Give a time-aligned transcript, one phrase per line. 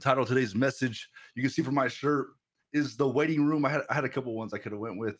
[0.00, 2.28] title of today's message, you can see from my shirt,
[2.72, 3.64] is the waiting room.
[3.64, 5.16] I had I had a couple ones I could have went with.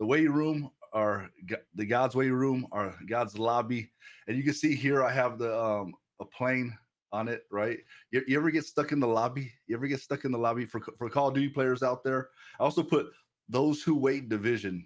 [0.00, 1.28] The waiting room or
[1.74, 3.90] the God's waiting room or God's lobby.
[4.26, 6.76] And you can see here I have the um a plane
[7.12, 7.78] on it, right?
[8.10, 9.52] You, you, ever get stuck in the lobby?
[9.66, 12.30] You ever get stuck in the lobby for for Call of Duty players out there?
[12.58, 13.06] I also put
[13.48, 14.84] those who wait division.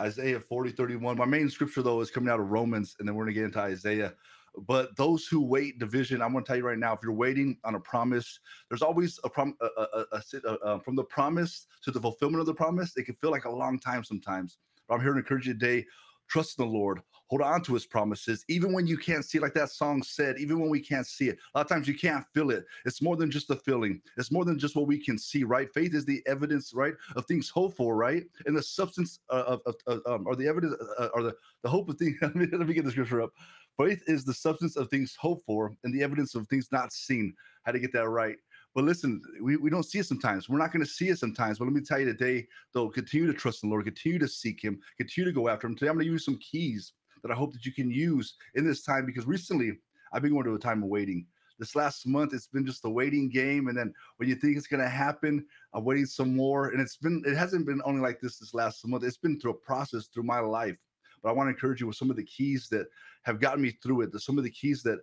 [0.00, 1.18] Isaiah 40, 31.
[1.18, 3.60] My main scripture though is coming out of Romans, and then we're gonna get into
[3.60, 4.14] Isaiah.
[4.58, 7.56] But those who wait division, I'm going to tell you right now, if you're waiting
[7.64, 12.00] on a promise, there's always a a, a, a, uh, from the promise to the
[12.00, 12.96] fulfillment of the promise.
[12.96, 14.58] It can feel like a long time sometimes.
[14.88, 15.86] But I'm here to encourage you today.
[16.28, 17.00] Trust in the Lord.
[17.30, 20.58] Hold on to his promises, even when you can't see, like that song said, even
[20.58, 21.38] when we can't see it.
[21.54, 22.64] A lot of times you can't feel it.
[22.84, 25.72] It's more than just a feeling, it's more than just what we can see, right?
[25.72, 28.24] Faith is the evidence, right, of things hoped for, right?
[28.46, 31.88] And the substance of, of, of um, or the evidence, uh, or the, the hope
[31.88, 32.16] of things.
[32.22, 33.32] let me get the scripture up.
[33.80, 37.34] Faith is the substance of things hoped for and the evidence of things not seen.
[37.64, 38.36] How to get that right?
[38.74, 40.48] But listen, we, we don't see it sometimes.
[40.48, 41.58] We're not going to see it sometimes.
[41.58, 44.28] But let me tell you today, though, continue to trust in the Lord, continue to
[44.28, 45.76] seek Him, continue to go after Him.
[45.76, 48.66] Today, I'm going to use some keys that I hope that you can use in
[48.66, 49.72] this time because recently
[50.12, 51.26] I've been going to a time of waiting.
[51.58, 54.66] This last month, it's been just a waiting game, and then when you think it's
[54.66, 55.44] going to happen,
[55.74, 56.68] I'm waiting some more.
[56.68, 59.04] And it's been, it hasn't been only like this this last month.
[59.04, 60.76] It's been through a process through my life
[61.22, 62.86] but I want to encourage you with some of the keys that
[63.22, 64.20] have gotten me through it.
[64.20, 64.98] Some of the keys that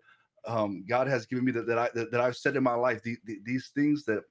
[0.48, 3.04] um, God has given me that, that I that, that, I've said in my life.
[3.04, 4.24] The, the, these things that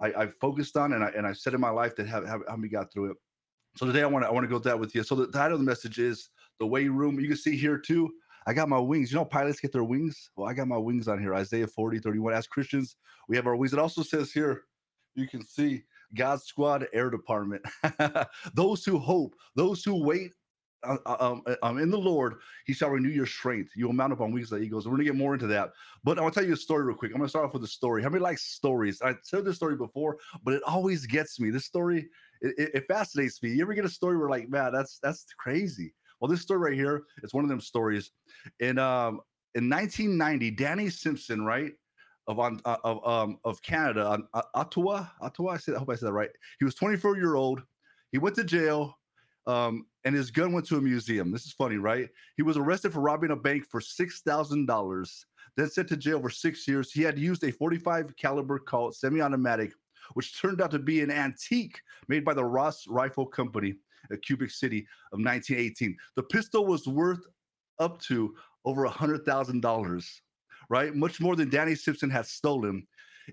[0.00, 2.58] I, have focused on and I and I've said in my life that have, have,
[2.58, 3.16] me got through it.
[3.76, 5.02] So today I want to I want to go that with you.
[5.02, 7.20] So the title of the message is the way room.
[7.20, 8.10] You can see here too.
[8.46, 9.12] I got my wings.
[9.12, 10.30] You know, pilots get their wings.
[10.36, 11.34] Well, I got my wings on here.
[11.34, 12.32] Isaiah 40, 31.
[12.32, 12.96] As Christians,
[13.28, 13.74] we have our wings.
[13.74, 14.62] It also says here,
[15.14, 15.82] you can see
[16.14, 17.62] God's squad air department.
[18.54, 20.32] those who hope, those who wait
[20.84, 23.72] um, uh, um, in the Lord, He shall renew your strength.
[23.74, 24.86] You will mount up on wings like eagles.
[24.86, 25.70] We're gonna get more into that,
[26.04, 27.12] but I want to tell you a story real quick.
[27.12, 28.02] I'm gonna start off with a story.
[28.02, 29.02] How many like stories?
[29.02, 31.50] I told this story before, but it always gets me.
[31.50, 32.08] This story,
[32.40, 33.50] it, it, it fascinates me.
[33.50, 35.94] You ever get a story where like, man, that's that's crazy.
[36.20, 38.10] Well, this story right here, it's one of them stories.
[38.60, 39.20] In um
[39.54, 41.72] in 1990, Danny Simpson, right?
[42.28, 45.52] Of on uh, of um of Canada, on uh, Ottawa, Ottawa.
[45.52, 46.30] I said, I hope I said that right.
[46.58, 47.62] He was 24 year old.
[48.12, 48.94] He went to jail
[49.48, 51.30] um, and his gun went to a museum.
[51.30, 52.08] This is funny, right?
[52.36, 55.26] He was arrested for robbing a bank for six thousand dollars,
[55.56, 56.92] then sent to jail for six years.
[56.92, 59.72] He had used a 45 caliber Colt semi-automatic,
[60.14, 63.74] which turned out to be an antique made by the Ross Rifle Company
[64.12, 65.96] at Quebec City of 1918.
[66.16, 67.26] The pistol was worth
[67.78, 68.34] up to
[68.64, 70.22] over a hundred thousand dollars,
[70.70, 70.94] right?
[70.94, 72.86] Much more than Danny Simpson had stolen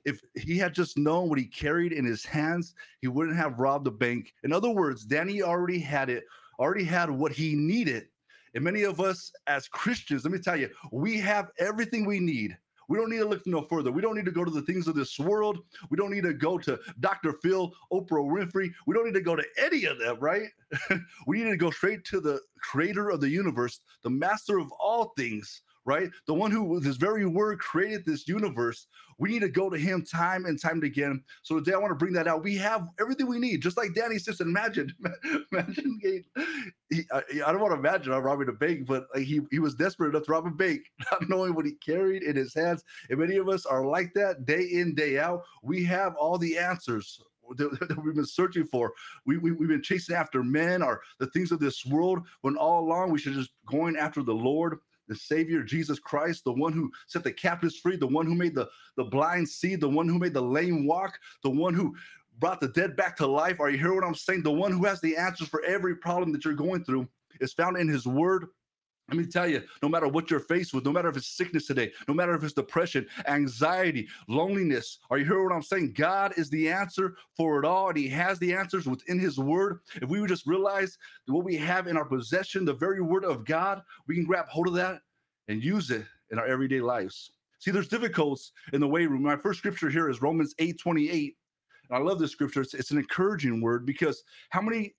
[0.03, 3.85] if he had just known what he carried in his hands, he wouldn't have robbed
[3.85, 4.33] the bank.
[4.43, 6.25] In other words, Danny already had it,
[6.59, 8.07] already had what he needed.
[8.53, 12.57] And many of us as Christians, let me tell you, we have everything we need.
[12.88, 13.91] We don't need to look no further.
[13.91, 15.59] We don't need to go to the things of this world.
[15.89, 17.33] We don't need to go to Dr.
[17.41, 18.71] Phil, Oprah Winfrey.
[18.85, 20.49] We don't need to go to any of them, right?
[21.27, 25.13] we need to go straight to the creator of the universe, the master of all
[25.17, 26.09] things, right?
[26.25, 28.88] The one who, with his very word, created this universe.
[29.18, 31.23] We need to go to him time and time again.
[31.44, 32.44] So today I want to bring that out.
[32.44, 34.50] We have everything we need, just like Danny Simpson.
[34.50, 34.91] Imagine,
[35.51, 36.00] imagine,
[36.90, 39.75] he, I, I, don't want to imagine I'm robbing a bank, but he, he was
[39.75, 40.81] desperate enough to rob a bank,
[41.12, 42.84] not knowing what he carried in his hands.
[43.09, 45.44] And many of us are like that day in, day out.
[45.62, 47.22] We have all the answers
[47.57, 48.91] that, we've been searching for.
[49.25, 52.79] We, we, we've been chasing after men or the things of this world when all
[52.81, 56.91] along we should just going after the Lord the Savior, Jesus Christ, the one who
[57.07, 58.67] set the captives free, the one who made the,
[58.97, 61.95] the blind see, the one who made the lame walk, the one who
[62.39, 63.59] brought the dead back to life.
[63.59, 64.44] Are you hearing what I'm saying?
[64.44, 67.07] The one who has the answers for every problem that you're going through
[67.39, 68.47] is found in his word
[69.09, 71.67] let me tell you, no matter what you're faced with, no matter if it's sickness
[71.67, 75.93] today, no matter if it's depression, anxiety, loneliness, are you hearing what I'm saying?
[75.93, 79.81] God is the answer for it all, and He has the answers within His Word.
[80.01, 83.45] If we would just realize what we have in our possession, the very Word of
[83.45, 85.01] God, we can grab hold of that
[85.49, 87.31] and use it in our everyday lives.
[87.59, 89.21] See, there's difficulties in the way room.
[89.21, 91.35] My first scripture here is Romans 8 28.
[91.89, 92.62] And I love this scripture.
[92.62, 94.95] It's, it's an encouraging word because how many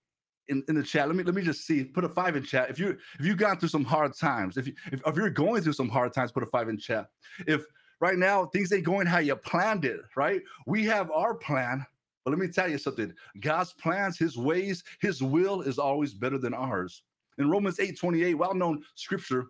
[0.48, 1.06] in, in the chat.
[1.06, 1.84] Let me let me just see.
[1.84, 2.70] Put a five in chat.
[2.70, 5.62] If you if you've gone through some hard times, if you if, if you're going
[5.62, 7.08] through some hard times, put a five in chat.
[7.46, 7.64] If
[8.00, 10.42] right now things ain't going how you planned it, right?
[10.66, 11.84] We have our plan,
[12.24, 13.12] but let me tell you something.
[13.40, 17.02] God's plans, his ways, his will is always better than ours.
[17.38, 19.46] In Romans 8 28, well-known scripture,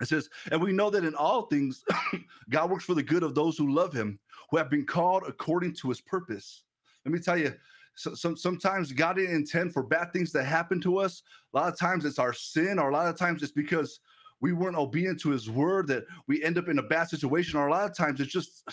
[0.00, 1.84] it says, and we know that in all things
[2.50, 4.18] God works for the good of those who love him,
[4.50, 6.64] who have been called according to his purpose.
[7.04, 7.54] Let me tell you,
[7.94, 11.22] so, some, sometimes God didn't intend for bad things to happen to us.
[11.52, 14.00] A lot of times it's our sin, or a lot of times it's because
[14.40, 17.58] we weren't obedient to His word that we end up in a bad situation.
[17.58, 18.64] Or a lot of times it's just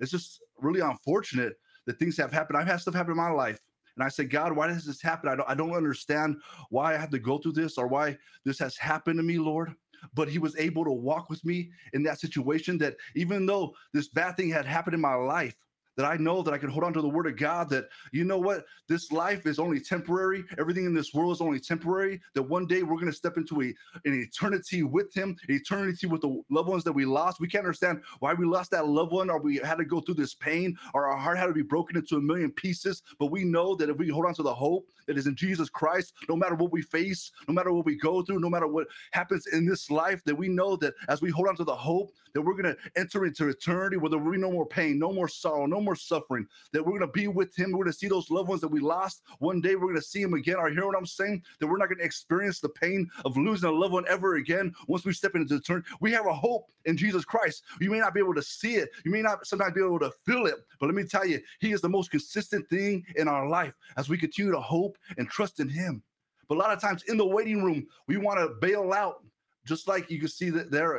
[0.00, 1.54] it's just really unfortunate
[1.86, 2.58] that things have happened.
[2.58, 3.60] I've had stuff happen in my life.
[3.96, 5.28] And I said, God, why does this happen?
[5.28, 6.36] I don't, I don't understand
[6.70, 9.74] why I have to go through this or why this has happened to me, Lord.
[10.14, 14.06] But he was able to walk with me in that situation that even though this
[14.06, 15.56] bad thing had happened in my life,
[15.98, 18.22] that I know that I can hold on to the word of God, that you
[18.22, 20.44] know what, this life is only temporary.
[20.56, 22.20] Everything in this world is only temporary.
[22.34, 23.74] That one day we're going to step into a,
[24.04, 27.40] an eternity with Him, eternity with the loved ones that we lost.
[27.40, 30.14] We can't understand why we lost that loved one or we had to go through
[30.14, 33.02] this pain or our heart had to be broken into a million pieces.
[33.18, 35.68] But we know that if we hold on to the hope that is in Jesus
[35.68, 38.86] Christ, no matter what we face, no matter what we go through, no matter what
[39.10, 42.12] happens in this life, that we know that as we hold on to the hope,
[42.34, 45.12] that we're going to enter into eternity where there will be no more pain, no
[45.12, 47.72] more sorrow, no more suffering, that we're going to be with him.
[47.72, 49.22] We're going to see those loved ones that we lost.
[49.38, 50.56] One day we're going to see him again.
[50.56, 51.42] Are you hearing what I'm saying?
[51.60, 54.74] That we're not going to experience the pain of losing a loved one ever again
[54.86, 55.84] once we step into the turn.
[56.00, 57.62] We have a hope in Jesus Christ.
[57.80, 58.90] You may not be able to see it.
[59.04, 60.54] You may not sometimes be able to feel it.
[60.80, 64.08] But let me tell you, he is the most consistent thing in our life as
[64.08, 66.02] we continue to hope and trust in him.
[66.48, 69.22] But a lot of times in the waiting room, we want to bail out
[69.68, 70.96] just like you can see that there.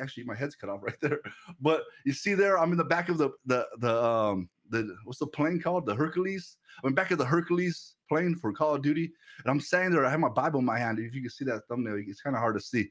[0.00, 1.20] Actually, my head's cut off right there.
[1.60, 5.18] But you see there, I'm in the back of the the the um the what's
[5.18, 5.86] the plane called?
[5.86, 6.56] The Hercules.
[6.82, 9.12] I'm in back of the Hercules plane for Call of Duty,
[9.44, 10.06] and I'm standing there.
[10.06, 10.98] I have my Bible in my hand.
[10.98, 12.88] If you can see that thumbnail, it's kind of hard to see,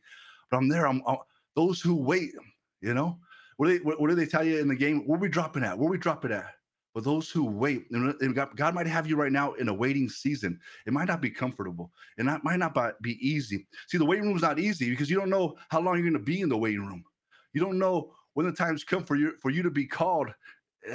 [0.50, 0.88] but I'm there.
[0.88, 1.18] I'm, I'm
[1.56, 2.32] those who wait.
[2.82, 3.20] You know,
[3.58, 5.08] what do they what, what do they tell you in the game?
[5.08, 5.78] Where we dropping at?
[5.78, 6.54] Where we dropping at?
[6.94, 10.60] But those who wait, God, God, might have you right now in a waiting season.
[10.86, 13.66] It might not be comfortable, and that might not be easy.
[13.88, 16.14] See, the waiting room is not easy because you don't know how long you're going
[16.14, 17.04] to be in the waiting room.
[17.54, 20.30] You don't know when the times come for you for you to be called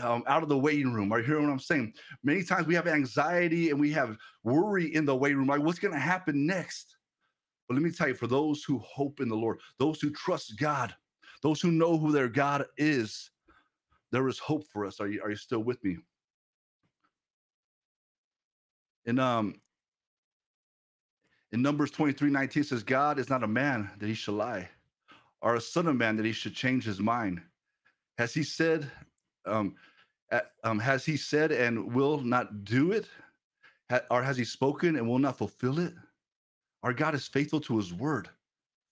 [0.00, 1.12] um, out of the waiting room.
[1.12, 1.94] Are you hearing what I'm saying?
[2.22, 5.78] Many times we have anxiety and we have worry in the waiting room, like what's
[5.78, 6.96] going to happen next.
[7.68, 10.58] But let me tell you, for those who hope in the Lord, those who trust
[10.58, 10.94] God,
[11.42, 13.30] those who know who their God is,
[14.12, 15.00] there is hope for us.
[15.00, 15.98] Are you are you still with me?
[19.04, 19.60] In um
[21.52, 24.68] in Numbers 23, 19 says, God is not a man that he shall lie,
[25.40, 27.40] or a son of man that he should change his mind.
[28.18, 28.90] Has he said,
[29.46, 29.76] um,
[30.30, 33.08] at, um, has he said and will not do it?
[33.90, 35.94] Ha, or has he spoken and will not fulfill it?
[36.82, 38.28] Our God is faithful to his word,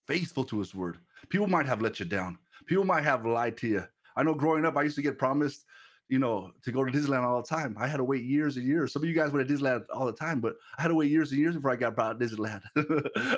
[0.07, 0.97] faithful to his word.
[1.29, 2.37] People might have let you down.
[2.67, 3.83] People might have lied to you.
[4.15, 5.65] I know growing up, I used to get promised,
[6.07, 7.75] you know, to go to Disneyland all the time.
[7.79, 8.93] I had to wait years and years.
[8.93, 11.11] Some of you guys went to Disneyland all the time, but I had to wait
[11.11, 12.61] years and years before I got brought to Disneyland.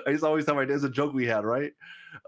[0.05, 1.71] I used to always tell my there's a joke we had, right?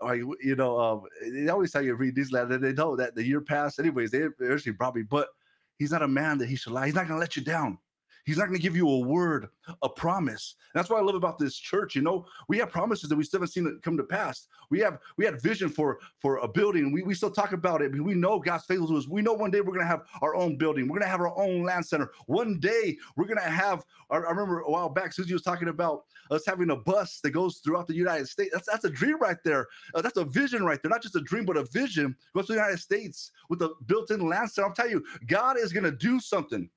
[0.01, 1.01] Like, you know, um,
[1.31, 3.80] they always tell you to read Disneyland, and they know that the year passed.
[3.80, 5.30] Anyways, they actually probably, but
[5.78, 6.86] he's not a man that he should lie.
[6.86, 7.78] He's not gonna let you down.
[8.25, 9.48] He's not going to give you a word,
[9.81, 10.56] a promise.
[10.74, 11.95] And that's what I love about this church.
[11.95, 14.48] You know, we have promises that we still haven't seen come to pass.
[14.69, 16.92] We have we had vision for for a building.
[16.92, 17.92] We, we still talk about it.
[17.92, 19.07] We know God's faithful to us.
[19.07, 20.88] We know one day we're going to have our own building.
[20.88, 22.12] We're going to have our own LAN center.
[22.27, 23.83] One day we're going to have.
[24.10, 27.31] I, I remember a while back, Susie was talking about us having a bus that
[27.31, 28.51] goes throughout the United States.
[28.54, 29.68] That's that's a dream right there.
[29.94, 30.89] Uh, that's a vision right there.
[30.89, 32.16] Not just a dream, but a vision.
[32.36, 34.68] Goes to the United States with a built-in LAN center.
[34.68, 36.69] I'm telling you, God is going to do something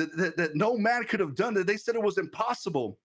[0.00, 1.66] that, that, that no man could have done that.
[1.66, 2.98] They said it was impossible.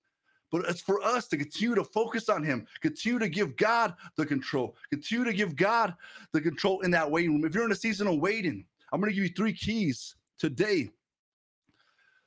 [0.51, 4.25] But it's for us to continue to focus on him continue to give god the
[4.25, 5.95] control continue to give god
[6.31, 7.45] the control in that waiting room.
[7.45, 8.63] If you're in a season of waiting
[8.93, 10.89] i'm going to give you three keys today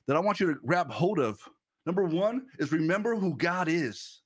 [0.06, 1.40] that i want you to grab hold of.
[1.86, 4.20] Number one is remember who god is.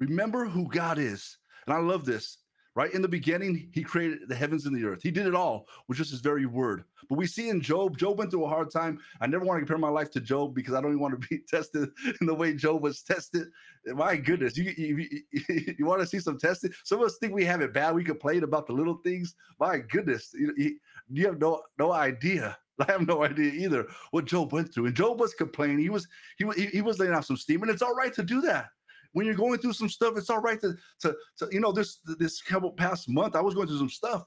[0.00, 1.38] Remember who god is.
[1.66, 2.38] And i love this
[2.78, 2.94] right?
[2.94, 5.02] In the beginning, he created the heavens and the earth.
[5.02, 6.84] He did it all with just his very word.
[7.08, 9.00] But we see in Job, Job went through a hard time.
[9.20, 11.28] I never want to compare my life to Job because I don't even want to
[11.28, 11.88] be tested
[12.20, 13.48] in the way Job was tested.
[13.84, 15.08] My goodness, you, you,
[15.76, 16.70] you, want to see some testing?
[16.84, 17.96] Some of us think we have it bad.
[17.96, 19.34] We complain about the little things.
[19.58, 20.78] My goodness, you,
[21.10, 22.56] you have no no idea.
[22.78, 24.86] I have no idea either what Job went through.
[24.86, 25.80] And Job was complaining.
[25.80, 26.06] He was
[26.36, 28.66] he, he was laying off some steam, and it's all right to do that
[29.12, 31.98] when you're going through some stuff, it's all right to, to, to you know, this
[32.18, 34.24] this couple past month, I was going through some stuff.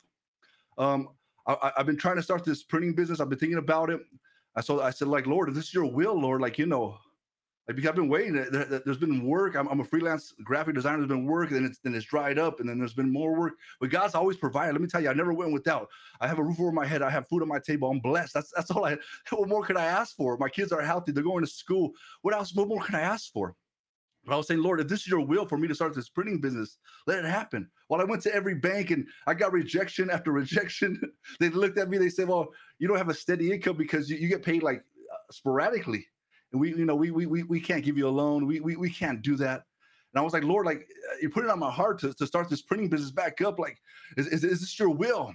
[0.78, 1.10] Um,
[1.48, 3.20] I, have been trying to start this printing business.
[3.20, 4.00] I've been thinking about it.
[4.56, 6.98] I so I said, like, Lord, if this is your will, Lord, like, you know,
[7.68, 8.34] like I've been waiting.
[8.34, 9.56] There, has been work.
[9.56, 10.98] I'm, I'm, a freelance graphic designer.
[10.98, 13.38] There's been work, and then it's then it's dried up, and then there's been more
[13.38, 13.54] work.
[13.80, 14.74] But God's always provided.
[14.74, 15.88] Let me tell you, I never went without.
[16.20, 17.02] I have a roof over my head.
[17.02, 17.90] I have food on my table.
[17.90, 18.34] I'm blessed.
[18.34, 18.98] That's that's all I.
[19.32, 20.38] What more could I ask for?
[20.38, 21.12] My kids are healthy.
[21.12, 21.92] They're going to school.
[22.24, 22.54] What else?
[22.54, 23.56] What more can I ask for?
[24.26, 26.10] But I was saying, Lord, if this is your will for me to start this
[26.10, 27.68] printing business, let it happen.
[27.90, 31.00] Well, I went to every bank and I got rejection after rejection.
[31.40, 34.18] they looked at me, they said, Well, you don't have a steady income because you,
[34.18, 36.06] you get paid like uh, sporadically.
[36.52, 38.46] And we, you know, we, we, we, we can't give you a loan.
[38.46, 39.64] We, we, we can't do that.
[40.14, 42.28] And I was like, Lord, like uh, you put it on my heart to, to
[42.28, 43.58] start this printing business back up.
[43.58, 43.78] Like,
[44.18, 45.34] is, is, is this your will?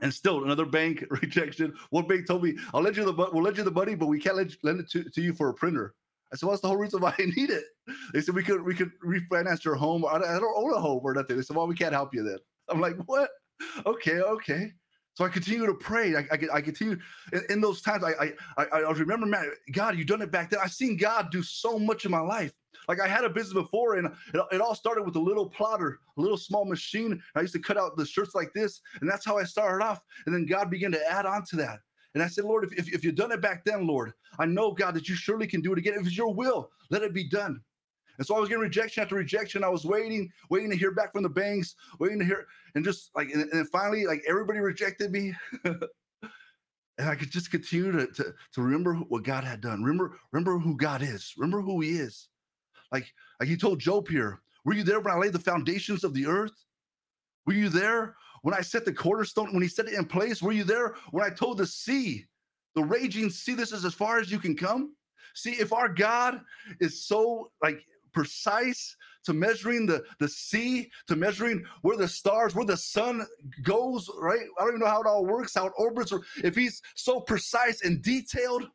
[0.00, 1.72] and still another bank rejection.
[1.90, 4.20] One bank told me, "I'll let you the we'll let you the money, but we
[4.20, 5.94] can't let lend it to, to you for a printer."
[6.34, 7.64] I said, "Well, that's the whole reason why I need it."
[8.12, 10.04] They said we could we could refinance your home.
[10.04, 11.36] I don't own a home or nothing.
[11.36, 12.38] They said, "Well, we can't help you then."
[12.68, 13.30] I'm like, "What?"
[13.86, 14.72] Okay, okay.
[15.14, 16.16] So I continue to pray.
[16.16, 16.98] I, I, I continue
[17.32, 18.02] in, in, those times.
[18.02, 20.58] I, I I remember, man, God, you done it back then.
[20.60, 22.52] I've seen God do so much in my life.
[22.88, 26.00] Like I had a business before, and it, it all started with a little plotter,
[26.18, 27.22] a little small machine.
[27.36, 30.00] I used to cut out the shirts like this, and that's how I started off.
[30.26, 31.78] And then God began to add on to that.
[32.14, 34.72] And I said, Lord, if, if, if you've done it back then, Lord, I know,
[34.72, 35.94] God, that you surely can do it again.
[35.94, 37.60] If it's your will, let it be done.
[38.18, 39.64] And so I was getting rejection after rejection.
[39.64, 43.10] I was waiting, waiting to hear back from the banks, waiting to hear, and just
[43.16, 45.34] like, and, and finally, like everybody rejected me.
[45.64, 49.82] and I could just continue to, to, to remember what God had done.
[49.82, 51.34] Remember, remember who God is.
[51.36, 52.28] Remember who He is.
[52.92, 56.14] Like, like He told Job here, were you there when I laid the foundations of
[56.14, 56.54] the earth?
[57.46, 60.42] Were you there when I set the cornerstone, when He set it in place?
[60.42, 62.26] Were you there when I told the sea,
[62.74, 64.94] the raging sea, this is as far as you can come?
[65.34, 66.42] See, if our God
[66.78, 67.80] is so like
[68.12, 73.26] precise to measuring the, the sea, to measuring where the stars, where the sun
[73.62, 74.46] goes, right?
[74.58, 77.82] I don't even know how it all works, how it orbits, if he's so precise
[77.82, 78.68] and detailed,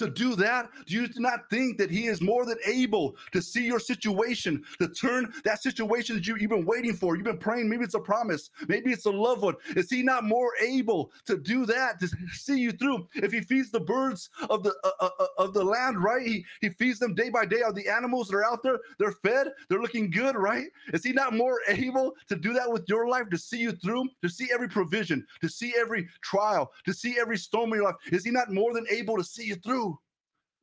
[0.00, 0.68] to do that?
[0.86, 4.88] Do you not think that He is more than able to see your situation, to
[4.88, 7.14] turn that situation that you, you've been waiting for?
[7.14, 9.54] You've been praying, maybe it's a promise, maybe it's a loved one.
[9.76, 13.06] Is He not more able to do that, to see you through?
[13.14, 16.26] If He feeds the birds of the uh, uh, uh, of the land, right?
[16.26, 17.62] He, he feeds them day by day.
[17.62, 20.66] Are the animals that are out there, they're fed, they're looking good, right?
[20.94, 24.08] Is He not more able to do that with your life, to see you through,
[24.22, 27.96] to see every provision, to see every trial, to see every storm in your life?
[28.10, 29.89] Is He not more than able to see you through?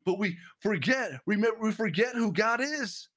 [0.07, 3.09] But we forget, remember, we forget who God is.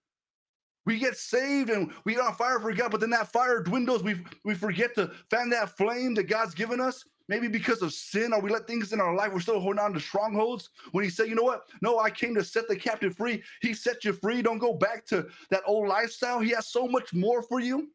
[0.87, 4.03] We get saved and we get on fire for God, but then that fire dwindles.
[4.03, 7.05] We we forget to fan that flame that God's given us.
[7.29, 9.93] Maybe because of sin, or we let things in our life, we're still holding on
[9.93, 10.69] to strongholds.
[10.91, 11.63] When He said, you know what?
[11.81, 13.41] No, I came to set the captive free.
[13.63, 14.43] He set you free.
[14.43, 16.41] Don't go back to that old lifestyle.
[16.41, 17.89] He has so much more for you.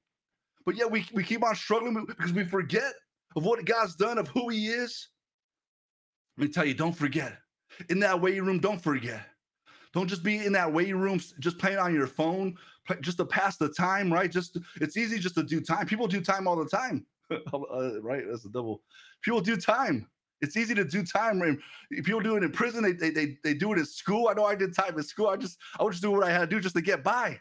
[0.66, 2.94] But yet we, we keep on struggling because we forget
[3.36, 5.10] of what God's done, of who He is.
[6.38, 7.40] Let me tell you, don't forget
[7.90, 9.22] in that waiting room, don't forget.
[9.94, 12.56] Don't just be in that waiting room, just playing on your phone,
[13.00, 14.30] just to pass the time, right?
[14.30, 15.86] Just it's easy just to do time.
[15.86, 18.24] People do time all the time, uh, right?
[18.30, 18.82] That's a double.
[19.22, 20.08] People do time.
[20.42, 21.42] It's easy to do time.
[21.42, 21.58] Right?
[22.04, 22.84] People do it in prison.
[22.84, 24.28] They, they they they do it in school.
[24.28, 25.28] I know I did time in school.
[25.28, 27.40] I just I would just do what I had to do just to get by.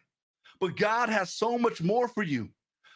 [0.61, 2.51] But God has so much more for you.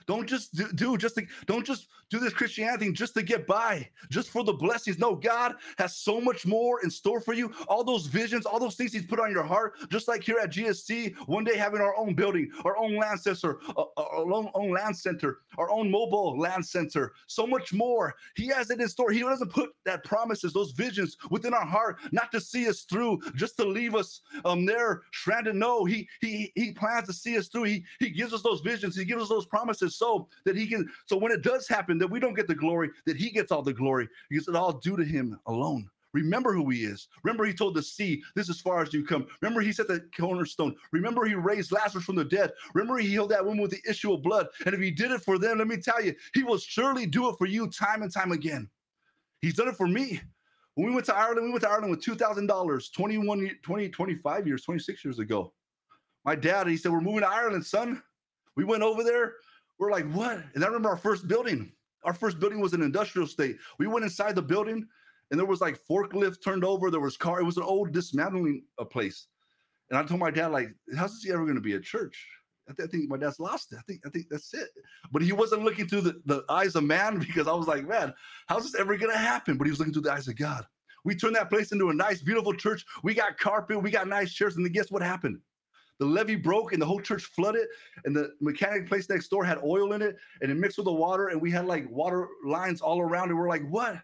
[0.09, 3.87] Don't just do, do just to, don't just do this Christianity just to get by,
[4.11, 4.99] just for the blessings.
[4.99, 7.53] No, God has so much more in store for you.
[7.69, 10.51] All those visions, all those things He's put on your heart, just like here at
[10.51, 14.51] GSC, one day having our own building, our own LAN center, uh, uh, our own,
[14.55, 18.15] own LAN center, our own mobile LAN center, so much more.
[18.35, 19.11] He has it in store.
[19.11, 23.21] He doesn't put that promises, those visions within our heart, not to see us through,
[23.35, 25.55] just to leave us um there stranded.
[25.55, 27.65] No, He He He plans to see us through.
[27.65, 28.97] He He gives us those visions.
[28.97, 32.11] He gives us those promises so that he can, so when it does happen, that
[32.11, 34.97] we don't get the glory, that he gets all the glory because it's all due
[34.97, 35.89] to him alone.
[36.15, 37.09] Remember who he is.
[37.23, 39.27] Remember, he told the sea, This is as far as you come.
[39.43, 40.75] Remember, he set the cornerstone.
[40.91, 42.53] Remember, he raised Lazarus from the dead.
[42.75, 44.47] Remember, he healed that woman with the issue of blood.
[44.65, 47.29] And if he did it for them, let me tell you, he will surely do
[47.29, 48.69] it for you time and time again.
[49.43, 50.21] He's done it for me.
[50.75, 54.63] When we went to Ireland, we went to Ireland with $2,000 21, 20, 25 years,
[54.63, 55.53] 26 years ago.
[56.25, 58.03] My dad, he said, We're moving to Ireland, son.
[58.57, 59.35] We went over there.
[59.79, 60.43] We're like, what?
[60.55, 61.73] And I remember our first building.
[62.05, 63.59] Our first building was an industrial state.
[63.79, 64.87] We went inside the building
[65.31, 66.91] and there was like forklift turned over.
[66.91, 67.41] There was car.
[67.41, 69.27] It was an old dismantling uh, place.
[69.91, 72.27] And I told my dad, like, how's this ever going to be a church?
[72.69, 73.79] I, th- I, think my dad's lost it.
[73.79, 74.69] I think I think that's it.
[75.11, 78.13] But he wasn't looking through the, the eyes of man because I was like, man,
[78.47, 79.57] how's this ever going to happen?
[79.57, 80.67] But he was looking through the eyes of God.
[81.05, 82.85] We turned that place into a nice, beautiful church.
[83.03, 85.39] We got carpet, we got nice chairs, and then guess what happened?
[85.99, 87.67] The levee broke and the whole church flooded
[88.05, 90.93] and the mechanic place next door had oil in it and it mixed with the
[90.93, 94.01] water and we had like water lines all around and we're like what?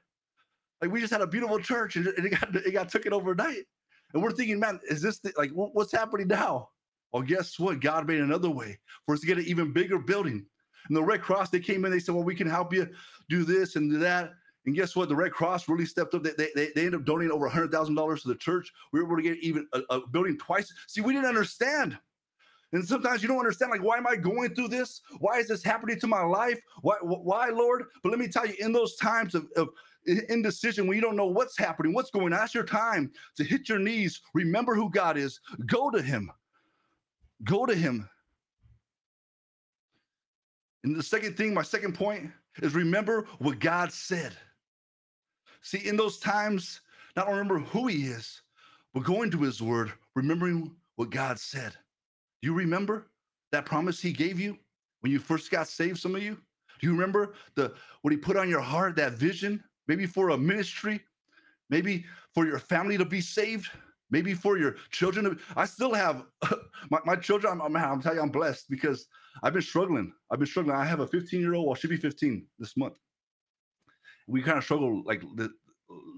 [0.80, 3.64] Like we just had a beautiful church and it got it got taken overnight.
[4.12, 6.70] And we're thinking man is this the, like what's happening now?
[7.12, 7.80] Well guess what?
[7.80, 10.44] God made another way for us to get an even bigger building.
[10.88, 12.88] And the red cross they came in they said well we can help you
[13.28, 14.32] do this and do that
[14.66, 15.08] and guess what?
[15.08, 16.22] The Red Cross really stepped up.
[16.22, 18.72] They, they, they ended up donating over $100,000 to the church.
[18.92, 20.72] We were able to get even a, a building twice.
[20.86, 21.98] See, we didn't understand.
[22.72, 25.02] And sometimes you don't understand, like, why am I going through this?
[25.20, 26.60] Why is this happening to my life?
[26.80, 27.84] Why, why Lord?
[28.02, 29.68] But let me tell you, in those times of, of
[30.06, 33.68] indecision, when you don't know what's happening, what's going on, that's your time to hit
[33.68, 34.22] your knees.
[34.32, 35.38] Remember who God is.
[35.66, 36.32] Go to Him.
[37.44, 38.08] Go to Him.
[40.82, 42.30] And the second thing, my second point
[42.60, 44.34] is remember what God said.
[45.64, 46.82] See, in those times,
[47.16, 48.42] not remember who he is,
[48.92, 51.72] but going to his word, remembering what God said.
[52.42, 53.06] Do you remember
[53.50, 54.58] that promise he gave you
[55.00, 55.98] when you first got saved?
[55.98, 56.34] Some of you?
[56.80, 60.38] Do you remember the what he put on your heart, that vision, maybe for a
[60.38, 61.00] ministry,
[61.70, 62.04] maybe
[62.34, 63.70] for your family to be saved,
[64.10, 65.40] maybe for your children.
[65.56, 66.24] I still have
[66.90, 67.54] my, my children.
[67.54, 69.06] I'm, I'm, I'm telling you, I'm blessed because
[69.42, 70.12] I've been struggling.
[70.30, 70.76] I've been struggling.
[70.76, 71.66] I have a 15 year old.
[71.66, 72.98] Well, she'll be 15 this month.
[74.26, 75.50] We kind of struggled like the,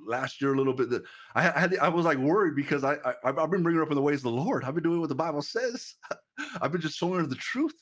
[0.07, 0.91] last year a little bit.
[0.91, 1.03] That
[1.35, 3.97] I had, I was like worried because I, I I've been bringing her up in
[3.97, 4.65] the ways of the Lord.
[4.65, 5.95] I've been doing what the Bible says.
[6.61, 7.75] I've been just showing her the truth.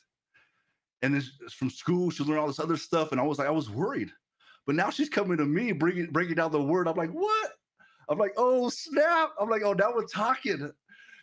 [1.03, 3.49] And it's, it's from school, she's learning all this other stuff, and I was like,
[3.49, 4.11] I was worried.
[4.67, 6.89] But now she's coming to me, bringing breaking down the word.
[6.89, 7.51] I'm like, what?
[8.09, 9.33] I'm like, oh snap!
[9.39, 10.71] I'm like, oh, now we're talking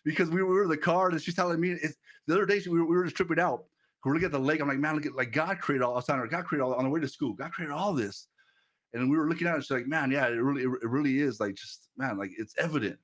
[0.03, 1.95] because we were in the car and she's telling me it's,
[2.27, 3.65] the other day we were, we were just tripping out.
[4.03, 4.61] We're looking at the lake.
[4.61, 5.93] I'm like, man, look at like God created all.
[5.93, 7.33] I was telling her, God created all on the way to school.
[7.33, 8.27] God created all this,
[8.93, 9.61] and we were looking at it.
[9.63, 12.97] She's like, man, yeah, it really, it really is like just man, like it's evident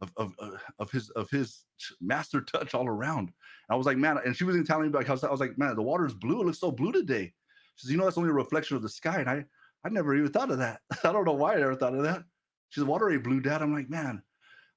[0.00, 1.64] of of uh, of his of his
[2.00, 3.28] master touch all around.
[3.28, 5.58] And I was like, man, and she was telling me about how I was like,
[5.58, 6.40] man, the water's blue.
[6.40, 7.32] It looks so blue today.
[7.76, 9.20] She says, you know, that's only a reflection of the sky.
[9.20, 9.44] And I
[9.84, 10.80] I never even thought of that.
[11.04, 12.24] I don't know why I never thought of that.
[12.70, 13.62] She said, water ain't blue, Dad.
[13.62, 14.22] I'm like, man.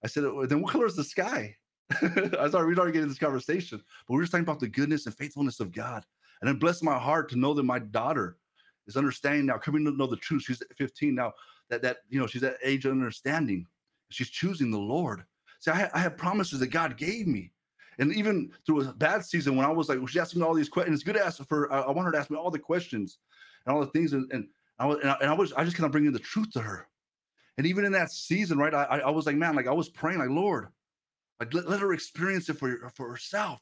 [0.04, 1.56] I said, then what color is the sky?
[1.92, 5.06] I thought we started getting this conversation, but we were just talking about the goodness
[5.06, 6.04] and faithfulness of God.
[6.42, 8.38] And it blessed my heart to know that my daughter
[8.88, 10.44] is understanding now, coming to know the truth.
[10.44, 11.34] She's 15 now,
[11.70, 13.68] that that you know, she's at age of understanding.
[14.10, 15.24] She's choosing the Lord.
[15.60, 17.52] See, I, I have promises that God gave me.
[18.00, 20.54] And even through a bad season, when I was like, well, she asked me all
[20.54, 20.96] these questions.
[20.96, 21.72] It's good to ask for.
[21.72, 23.20] I, uh, I want her to ask me all the questions
[23.66, 24.14] and all the things.
[24.14, 24.48] And, and
[24.80, 26.62] I was, and I, and I was, I just kind of bringing the truth to
[26.62, 26.88] her.
[27.58, 30.20] And even in that season, right, I, I was like, man, like I was praying,
[30.20, 30.70] like Lord,
[31.40, 33.62] like let, let her experience it for for herself.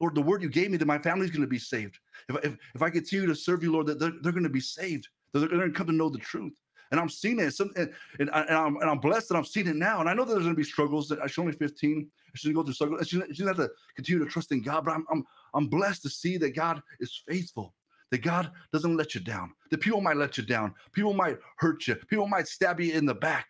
[0.00, 1.98] Lord, the word you gave me that my family's going to be saved.
[2.28, 4.60] If, if, if I continue to serve you, Lord, that they're, they're going to be
[4.60, 5.08] saved.
[5.32, 6.52] They're going to come to know the truth.
[6.90, 7.52] And I'm seeing it.
[7.52, 10.00] Some, and, and, I, I'm, and I'm blessed that I'm seeing it now.
[10.00, 11.08] And I know that there's going to be struggles.
[11.08, 12.08] That she's only 15.
[12.34, 13.08] She's going to go through struggles.
[13.08, 14.84] She, she doesn't have to continue to trust in God.
[14.84, 17.74] But I'm, I'm, I'm blessed to see that God is faithful
[18.14, 21.88] that God doesn't let you down, that people might let you down, people might hurt
[21.88, 23.48] you, people might stab you in the back,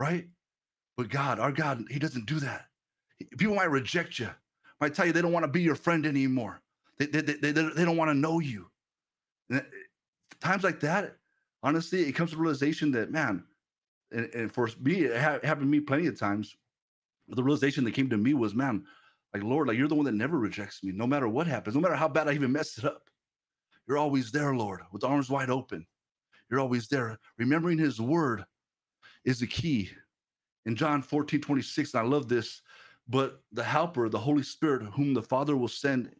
[0.00, 0.26] right?
[0.96, 2.64] But God, our God, He doesn't do that.
[3.38, 4.30] People might reject you,
[4.80, 6.62] might tell you they don't want to be your friend anymore.
[6.98, 8.70] They, they, they, they, they don't want to know you.
[9.50, 9.64] And
[10.40, 11.16] times like that,
[11.62, 13.44] honestly, it comes to realization that, man,
[14.12, 16.54] and, and for me, it happened to me plenty of times.
[17.28, 18.84] The realization that came to me was, man,
[19.32, 21.80] like, Lord, like you're the one that never rejects me, no matter what happens, no
[21.80, 23.08] matter how bad I even mess it up.
[23.88, 25.86] You're always there, Lord, with arms wide open.
[26.50, 27.18] You're always there.
[27.38, 28.44] Remembering his word
[29.24, 29.90] is the key.
[30.66, 32.62] In John 14, 26, and I love this,
[33.08, 36.14] but the helper, the Holy Spirit, whom the Father will send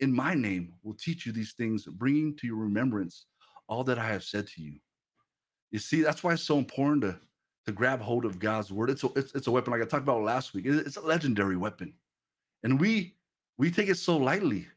[0.00, 3.26] in my name, will teach you these things, bringing to your remembrance
[3.68, 4.74] all that I have said to you.
[5.70, 7.18] You see, that's why it's so important to,
[7.66, 8.90] to grab hold of God's word.
[8.90, 10.64] It's a, it's, it's a weapon, like I talked about last week.
[10.66, 11.92] It's a legendary weapon.
[12.62, 13.14] And we
[13.58, 14.68] we take it so lightly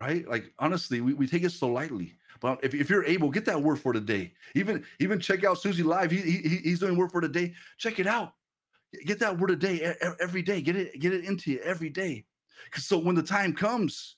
[0.00, 0.28] right?
[0.28, 2.14] Like honestly, we, we take it so lightly.
[2.40, 4.32] But if, if you're able, get that word for today.
[4.54, 6.10] Even even check out Susie Live.
[6.10, 7.54] He, he he's doing word for today.
[7.78, 8.34] Check it out.
[9.06, 10.60] Get that word a day every day.
[10.60, 12.24] Get it get it into you every day.
[12.64, 14.16] Because so when the time comes,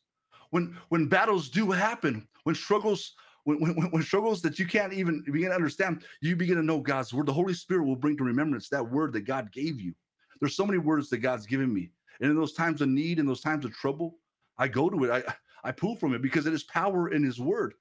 [0.51, 5.23] when when battles do happen, when struggles when, when, when, struggles that you can't even
[5.23, 7.27] begin to understand, you begin to know God's word.
[7.27, 9.95] The Holy Spirit will bring to remembrance that word that God gave you.
[10.41, 11.91] There's so many words that God's given me.
[12.21, 14.19] And in those times of need, in those times of trouble,
[14.59, 15.11] I go to it.
[15.11, 15.35] I
[15.69, 17.75] I pull from it because it is power in his word.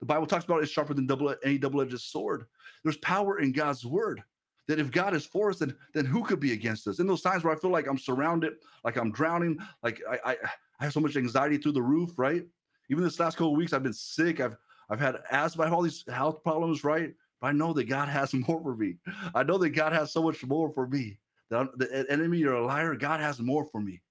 [0.00, 2.46] The Bible talks about it's sharper than double any double-edged sword.
[2.82, 4.22] There's power in God's word.
[4.68, 7.00] That if God is for us, then then who could be against us?
[7.00, 8.54] In those times where I feel like I'm surrounded,
[8.84, 10.36] like I'm drowning, like I I,
[10.80, 12.44] I have so much anxiety through the roof, right?
[12.90, 14.40] Even this last couple weeks, I've been sick.
[14.40, 14.56] I've
[14.90, 17.14] I've had asthma, I have all these health problems, right?
[17.40, 18.96] But I know that God has more for me.
[19.34, 21.18] I know that God has so much more for me.
[21.50, 22.94] That the enemy, you're a liar.
[22.94, 24.02] God has more for me.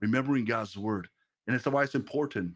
[0.00, 1.08] Remembering God's word.
[1.46, 2.54] And it's why it's important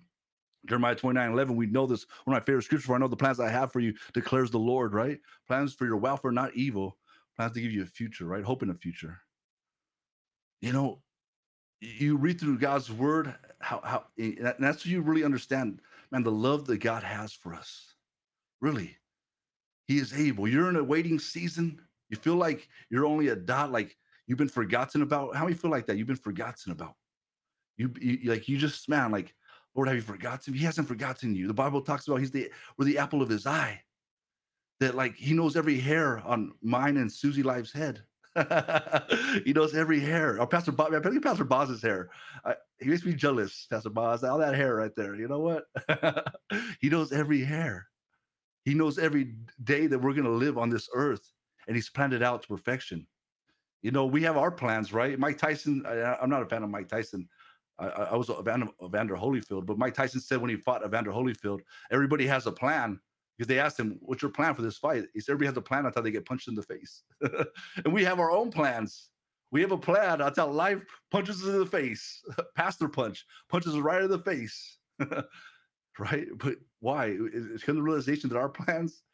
[0.66, 2.06] Jeremiah 29 11, we know this.
[2.24, 4.50] One of my favorite scriptures, for I know the plans I have for you, declares
[4.50, 5.18] the Lord, right?
[5.46, 6.98] Plans for your welfare, not evil.
[7.40, 8.44] Plans to give you a future, right?
[8.44, 9.16] Hope in a future.
[10.60, 11.00] You know,
[11.80, 14.04] you read through God's word, how, how,
[14.58, 15.80] that's what you really understand,
[16.12, 17.94] man, the love that God has for us.
[18.60, 18.94] Really,
[19.86, 20.48] He is able.
[20.48, 21.80] You're in a waiting season.
[22.10, 25.34] You feel like you're only a dot, like you've been forgotten about.
[25.34, 25.96] How many feel like that?
[25.96, 26.92] You've been forgotten about.
[27.78, 29.34] You, you like you just man, like
[29.74, 30.52] Lord, have you forgotten?
[30.52, 31.46] He hasn't forgotten you.
[31.46, 33.80] The Bible talks about he's the we're the apple of his eye.
[34.80, 38.02] That like he knows every hair on mine and Susie Life's head.
[39.44, 40.40] he knows every hair.
[40.40, 42.10] Or Pastor Bob, I think Pastor Boz's hair.
[42.78, 44.24] He makes me jealous, Pastor Boz.
[44.24, 45.14] All that hair right there.
[45.16, 45.64] You know what?
[46.80, 47.86] he knows every hair.
[48.64, 51.32] He knows every day that we're gonna live on this earth.
[51.66, 53.06] and he's planned it out to perfection.
[53.82, 55.18] You know, we have our plans, right?
[55.18, 57.28] Mike Tyson, I, am not a fan of Mike Tyson.
[57.78, 60.84] I, I was a fan of Evander Holyfield, but Mike Tyson said when he fought
[60.84, 63.00] Evander Holyfield, everybody has a plan
[63.40, 65.62] because they asked him, "What's your plan for this fight?" He said, "Everybody has a
[65.62, 69.08] plan until they get punched in the face." and we have our own plans.
[69.50, 72.22] We have a plan until life punches us in the face.
[72.54, 74.76] Pastor punch punches right in the face.
[75.98, 76.26] right?
[76.36, 77.16] But why?
[77.18, 79.04] It's because of the realization that our plans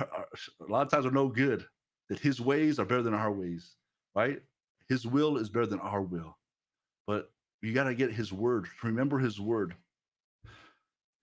[0.00, 0.26] are, are,
[0.68, 1.64] a lot of times are no good.
[2.08, 3.76] That His ways are better than our ways.
[4.16, 4.42] Right?
[4.88, 6.36] His will is better than our will.
[7.06, 7.30] But
[7.62, 8.66] you got to get His word.
[8.82, 9.76] Remember His word.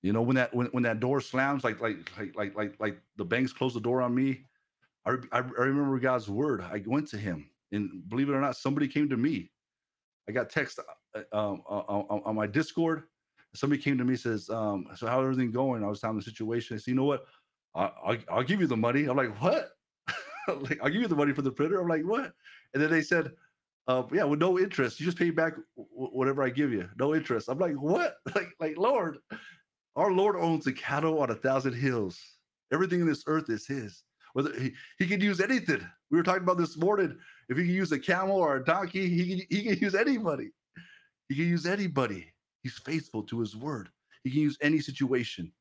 [0.08, 3.02] You know, when that when, when that door slams, like like like like like like
[3.18, 4.46] the banks close the door on me.
[5.06, 6.62] I, I, I remember God's word.
[6.62, 9.52] I went to Him, and believe it or not, somebody came to me.
[10.30, 10.80] I got text
[11.14, 13.04] uh, um, uh, on, on, my Discord.
[13.54, 16.78] Somebody came to me says, um, "So how's everything going?" I was telling the situation.
[16.78, 17.26] I said, "You know what?
[17.76, 19.72] I, will I'll give you the money." I'm like, "What?"
[20.48, 22.32] like, "I'll give you the money for the printer." I'm like, "What?"
[22.74, 23.34] And then they said,
[23.90, 25.02] uh, "Yeah, with no interest.
[25.02, 28.78] You just pay back whatever I give you, no interest." I'm like, "What?" Like, like
[28.78, 29.18] Lord,
[29.98, 32.20] our Lord owns the cattle on a thousand hills.
[32.72, 34.04] Everything in this earth is His.
[34.34, 35.82] Whether he, he can use anything.
[36.12, 37.18] We were talking about this morning.
[37.50, 40.52] If he can use a camel or a donkey, he can, he can use anybody.
[41.28, 42.32] He can use anybody.
[42.62, 43.90] He's faithful to his word.
[44.24, 45.52] He can use any situation.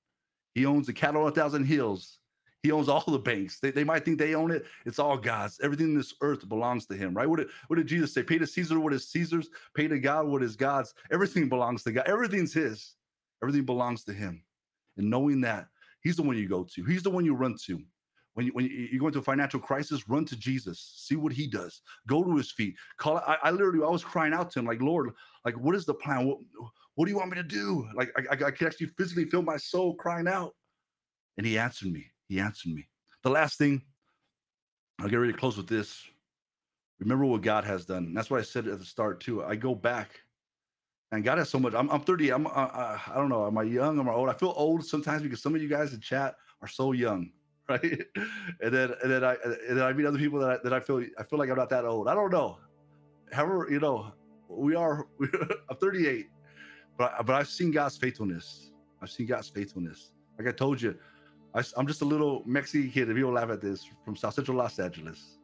[0.54, 2.18] He owns the cattle on a thousand hills.
[2.62, 3.60] He owns all the banks.
[3.60, 4.66] They, they might think they own it.
[4.84, 5.60] It's all God's.
[5.62, 7.28] Everything in this earth belongs to him, right?
[7.28, 8.24] What did, what did Jesus say?
[8.24, 10.92] Pay to Caesar what is Caesar's, pay to God what is God's.
[11.12, 12.04] Everything belongs to God.
[12.06, 12.95] Everything's his.
[13.42, 14.42] Everything belongs to Him.
[14.96, 15.66] And knowing that
[16.00, 17.80] He's the one you go to, He's the one you run to.
[18.34, 20.92] When you, when you go into a financial crisis, run to Jesus.
[20.96, 21.80] See what He does.
[22.06, 22.74] Go to His feet.
[22.98, 23.18] Call.
[23.18, 25.10] I, I literally, I was crying out to Him, like, Lord,
[25.44, 26.26] like, what is the plan?
[26.26, 26.38] What,
[26.94, 27.88] what do you want me to do?
[27.94, 30.54] Like, I, I, I could actually physically feel my soul crying out.
[31.38, 32.06] And He answered me.
[32.28, 32.88] He answered me.
[33.22, 33.82] The last thing,
[35.00, 36.02] I'll get ready to close with this.
[37.00, 38.04] Remember what God has done.
[38.04, 39.44] And that's what I said at the start too.
[39.44, 40.20] I go back
[41.16, 41.74] and God has so much.
[41.74, 42.30] I'm, I'm 30.
[42.30, 43.46] I'm uh, uh, I don't know.
[43.46, 43.98] Am I young?
[43.98, 44.28] Am I old?
[44.28, 47.30] I feel old sometimes because some of you guys in chat are so young,
[47.68, 47.82] right?
[48.60, 50.80] and then and then I and then I meet other people that I, that I
[50.80, 52.06] feel I feel like I'm not that old.
[52.06, 52.58] I don't know.
[53.32, 54.12] However, you know,
[54.48, 55.06] we are.
[55.70, 56.26] I'm 38,
[56.98, 58.70] but but I've seen God's faithfulness.
[59.02, 60.12] I've seen God's faithfulness.
[60.38, 60.96] Like I told you,
[61.54, 63.08] I, I'm just a little Mexican kid.
[63.08, 65.38] If people laugh at this, from South Central Los Angeles.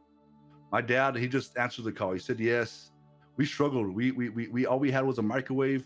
[0.70, 2.12] My dad, he just answered the call.
[2.12, 2.91] He said yes
[3.36, 3.94] we struggled.
[3.94, 5.84] We, we we we all we had was a microwave,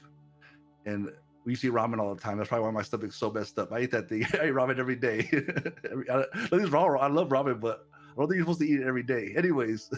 [0.84, 1.10] and
[1.44, 2.38] we see ramen all the time.
[2.38, 3.72] That's probably why my stomach's so messed up.
[3.72, 4.24] I eat that thing.
[4.34, 5.28] I eat ramen every day.
[6.50, 6.98] Nothing's wrong.
[7.00, 9.32] I love ramen, but I don't think you're supposed to eat it every day.
[9.36, 9.90] Anyways,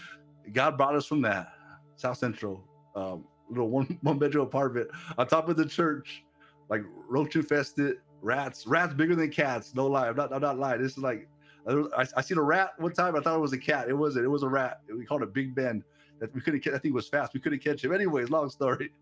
[0.52, 1.52] God brought us from that
[1.96, 4.88] South Central, um, little one one bedroom apartment
[5.18, 6.24] on top of the church,
[6.68, 8.66] like roach infested rats.
[8.66, 9.74] Rats bigger than cats.
[9.74, 10.08] No lie.
[10.08, 10.32] I'm not.
[10.32, 10.80] I'm not lying.
[10.80, 11.28] This is like
[11.66, 13.16] I, I seen a rat one time.
[13.16, 13.88] I thought it was a cat.
[13.88, 14.24] It wasn't.
[14.24, 14.80] It was a rat.
[14.96, 15.82] We called it Big Ben
[16.22, 16.60] that we couldn't.
[16.60, 16.72] catch.
[16.72, 17.34] I think it was fast.
[17.34, 17.92] We couldn't catch him.
[17.92, 18.92] Anyways, long story,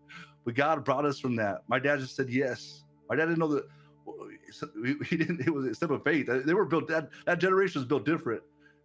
[0.43, 1.61] but God brought us from that.
[1.67, 2.83] My dad just said yes.
[3.07, 3.65] My dad didn't know that.
[5.07, 5.41] He didn't.
[5.41, 6.27] It was a step of faith.
[6.27, 6.87] They were built.
[6.87, 8.41] That that generation was built different,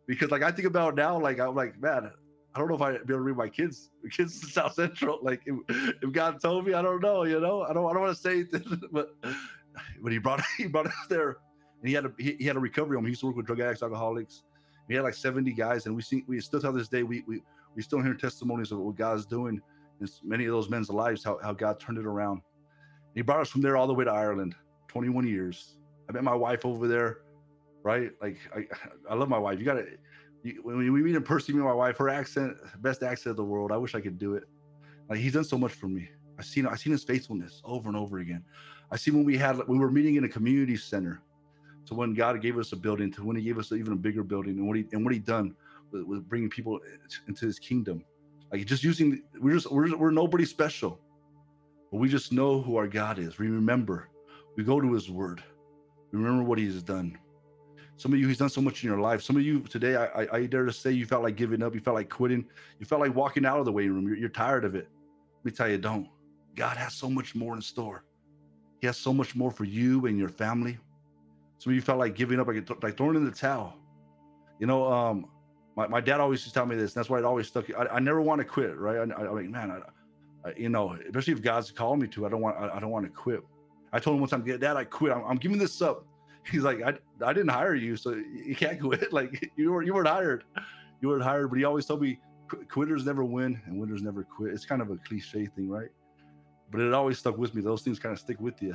[0.06, 2.12] because like I think about now, like I'm like man,
[2.54, 5.18] I don't know if I'd be able to read my kids, kids in South Central.
[5.22, 5.56] Like if,
[6.02, 7.24] if God told me, I don't know.
[7.24, 7.88] You know, I don't.
[7.88, 9.14] I don't want to say anything, but
[10.02, 11.38] but he brought he brought us there,
[11.80, 13.06] and he had a he, he had a recovery home.
[13.06, 14.42] He used to work with drug addicts, alcoholics.
[14.88, 17.42] He had like 70 guys, and we see we still to this day we we
[17.76, 19.60] we still hear testimonies of what God's doing
[20.00, 22.40] in many of those men's lives, how, how God turned it around.
[23.14, 24.54] He brought us from there all the way to Ireland,
[24.88, 25.76] 21 years.
[26.08, 27.18] I met my wife over there,
[27.82, 28.10] right?
[28.20, 28.66] Like I,
[29.10, 29.58] I love my wife.
[29.58, 29.86] You gotta,
[30.42, 33.36] you, when we meet in person, me and my wife, her accent, best accent of
[33.36, 33.72] the world.
[33.72, 34.44] I wish I could do it.
[35.08, 36.08] Like he's done so much for me.
[36.38, 38.44] I seen, I seen his faithfulness over and over again.
[38.90, 41.22] I see when we had, when we were meeting in a community center,
[41.86, 44.22] to when God gave us a building, to when He gave us even a bigger
[44.22, 45.54] building, and what He and what He done
[45.90, 46.80] with, with bringing people
[47.28, 48.04] into his kingdom.
[48.52, 51.00] Like just using, we're just we're, we're nobody special,
[51.90, 53.38] but we just know who our God is.
[53.38, 54.08] We remember,
[54.56, 55.42] we go to His Word,
[56.12, 57.18] we remember what He has done.
[57.96, 59.22] Some of you, He's done so much in your life.
[59.22, 61.74] Some of you today, I, I, I dare to say, you felt like giving up,
[61.74, 62.44] you felt like quitting,
[62.78, 64.06] you felt like walking out of the waiting room.
[64.06, 64.88] You're, you're tired of it.
[65.38, 66.08] Let me tell you, don't.
[66.54, 68.04] God has so much more in store.
[68.80, 70.78] He has so much more for you and your family.
[71.58, 73.76] Some of you felt like giving up, like, like throwing in the towel.
[74.60, 75.26] You know, um,
[75.76, 76.94] my, my dad always used to tell me this.
[76.94, 77.66] And that's why it always stuck.
[77.78, 78.96] I, I never want to quit, right?
[78.96, 79.82] I, I, I mean, man,
[80.44, 83.04] I, you know, especially if God's calling me to, I don't want, I, don't want
[83.04, 83.42] to quit.
[83.92, 85.12] I told him one time, Dad, I quit.
[85.12, 86.06] I'm, I'm giving this up.
[86.50, 89.12] He's like, I, I didn't hire you, so you can't quit.
[89.12, 90.44] Like you were, you weren't hired.
[91.02, 91.50] You weren't hired.
[91.50, 92.18] But he always told me,
[92.68, 94.54] quitters never win and winners never quit.
[94.54, 95.88] It's kind of a cliche thing, right?
[96.70, 97.60] But it always stuck with me.
[97.60, 98.70] Those things kind of stick with you.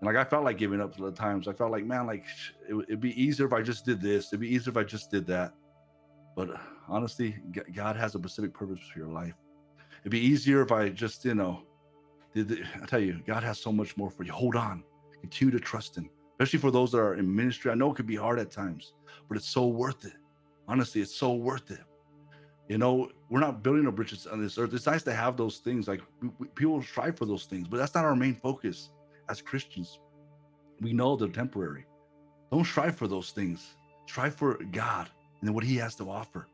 [0.00, 1.48] And like I felt like giving up at times.
[1.48, 2.24] I felt like, man, like
[2.68, 4.28] it, would be easier if I just did this.
[4.28, 5.52] It'd be easier if I just did that
[6.36, 6.50] But
[6.88, 7.36] honestly,
[7.74, 9.34] God has a specific purpose for your life.
[10.00, 11.62] It'd be easier if I just, you know,
[12.34, 14.32] did I tell you, God has so much more for you.
[14.32, 14.84] Hold on,
[15.20, 17.70] continue to trust Him, especially for those that are in ministry.
[17.70, 18.94] I know it could be hard at times,
[19.28, 20.14] but it's so worth it.
[20.68, 21.80] Honestly, it's so worth it.
[22.68, 24.74] You know, we're not building our bridges on this earth.
[24.74, 25.88] It's nice to have those things.
[25.88, 28.90] Like we, we, people strive for those things, but that's not our main focus
[29.30, 29.98] as Christians.
[30.80, 31.86] We know they're temporary.
[32.52, 33.74] Don't strive for those things.
[34.06, 35.08] Strive for God
[35.40, 36.48] and what He has to offer.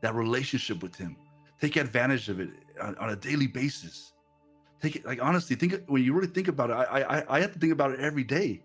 [0.00, 1.16] That relationship with Him.
[1.60, 4.12] Take advantage of it on, on a daily basis.
[4.80, 5.56] Take it like honestly.
[5.56, 6.74] Think when you really think about it.
[6.74, 8.62] I, I I have to think about it every day.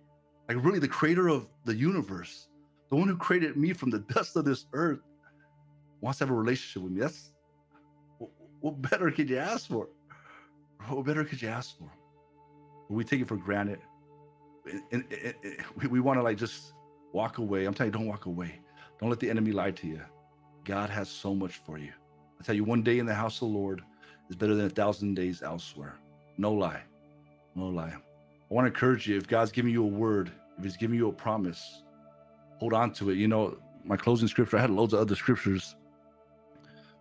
[0.48, 2.48] Like really, the Creator of the universe,
[2.90, 5.00] the one who created me from the dust of this earth,
[6.02, 7.02] wants to have a relationship with me.
[7.02, 7.32] That's
[8.64, 9.90] what better could you ask for?
[10.88, 11.92] What better could you ask for?
[12.90, 13.80] We take it for granted.
[14.92, 15.04] And,
[15.82, 16.74] we, we want to like just
[17.12, 17.66] walk away.
[17.66, 18.60] I'm telling you, don't walk away.
[19.04, 20.00] Don't let the enemy lie to you.
[20.64, 21.92] God has so much for you.
[22.40, 23.82] I tell you, one day in the house of the Lord
[24.30, 26.00] is better than a thousand days elsewhere.
[26.38, 26.84] No lie.
[27.54, 27.94] No lie.
[27.94, 31.10] I want to encourage you if God's giving you a word, if He's giving you
[31.10, 31.84] a promise,
[32.60, 33.18] hold on to it.
[33.18, 35.76] You know, my closing scripture, I had loads of other scriptures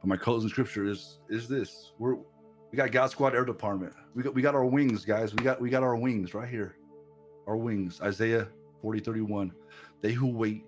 [0.03, 3.93] but my closing scripture is is this: we're we got God Squad Air Department.
[4.17, 5.33] We got we got our wings, guys.
[5.33, 6.75] We got we got our wings right here.
[7.47, 8.01] Our wings.
[8.01, 8.49] Isaiah
[8.81, 9.53] 40, 31.
[10.01, 10.65] They who wait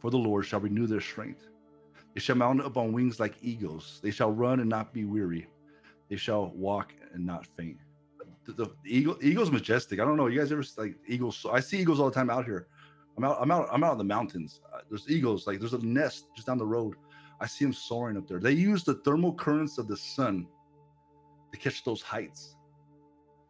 [0.00, 1.48] for the Lord shall renew their strength.
[2.14, 4.00] They shall mount up on wings like eagles.
[4.02, 5.46] They shall run and not be weary.
[6.08, 7.78] They shall walk and not faint.
[8.44, 10.00] The, the, eagle, eagle's majestic.
[10.00, 10.26] I don't know.
[10.26, 11.44] You guys ever like eagles?
[11.50, 12.66] I see eagles all the time out here.
[13.16, 13.36] I'm out.
[13.40, 13.68] I'm out.
[13.70, 14.60] I'm out in the mountains.
[14.72, 15.46] Uh, there's eagles.
[15.46, 16.94] Like there's a nest just down the road.
[17.40, 18.40] I see them soaring up there.
[18.40, 20.46] They use the thermal currents of the sun
[21.52, 22.56] to catch those heights.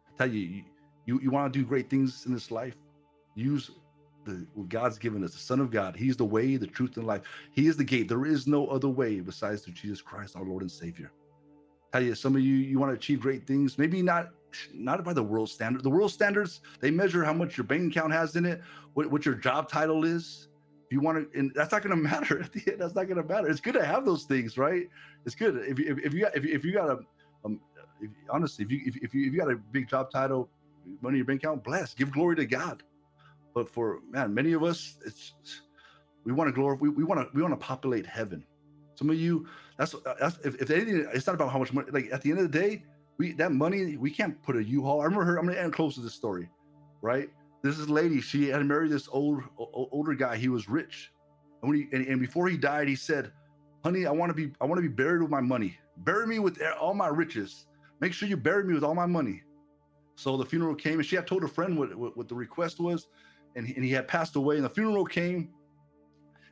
[0.07, 0.63] I tell you,
[1.05, 2.75] you, you want to do great things in this life,
[3.35, 3.71] use
[4.29, 5.95] the what God's given us, the Son of God.
[5.95, 7.21] He's the way, the truth, and life.
[7.51, 8.07] He is the gate.
[8.07, 11.11] There is no other way besides through Jesus Christ, our Lord and Savior.
[11.91, 14.29] Tell you, some of you you want to achieve great things, maybe not
[14.73, 15.83] not by the world standard.
[15.83, 18.61] The world standards they measure how much your bank account has in it,
[18.93, 20.47] what, what your job title is,
[20.85, 22.81] if you want to, and that's not going to matter at the end.
[22.81, 23.49] That's not going to matter.
[23.49, 24.87] It's good to have those things, right?
[25.25, 26.99] It's good if you if, if you got if, if you got a
[27.45, 27.59] um,
[28.01, 30.49] if, honestly if you if, if you if you got a big job title,
[31.01, 32.83] money in your bank account, bless, give glory to God.
[33.53, 35.33] But for man, many of us, it's
[36.23, 36.77] we want to glory.
[36.79, 38.45] We, we want to we want to populate heaven.
[38.95, 41.89] Some of you, that's that's if, if anything, it's not about how much money.
[41.91, 42.83] Like at the end of the day,
[43.17, 45.01] we that money we can't put a U-Haul.
[45.01, 45.37] I remember her.
[45.37, 46.49] I'm gonna end close to this story,
[47.01, 47.29] right?
[47.61, 51.11] this is lady she had married this old older guy he was rich
[51.61, 53.31] and when he and, and before he died he said
[53.83, 56.39] honey i want to be i want to be buried with my money bury me
[56.39, 57.65] with all my riches
[57.99, 59.43] make sure you bury me with all my money
[60.15, 62.79] so the funeral came and she had told a friend what, what, what the request
[62.79, 63.07] was
[63.55, 65.49] and he, and he had passed away and the funeral came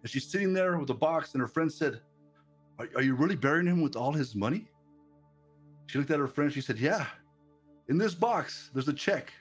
[0.01, 2.01] and she's sitting there with a box and her friend said
[2.79, 4.67] are, are you really burying him with all his money
[5.87, 7.05] she looked at her friend she said yeah
[7.89, 9.31] in this box there's a check